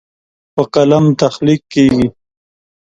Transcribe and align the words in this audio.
په 0.53 0.63
قلم 0.73 1.05
تخلیق 1.21 1.61
کیږي. 1.73 2.07